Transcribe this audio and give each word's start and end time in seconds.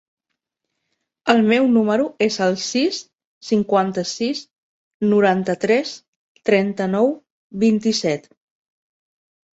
El 1.33 1.41
meu 1.49 1.67
número 1.73 2.07
es 2.27 2.37
el 2.45 2.57
sis, 2.63 3.01
cinquanta-sis, 3.49 4.41
noranta-tres, 5.13 5.93
trenta-nou, 6.51 7.15
vint-i-set. 7.67 8.31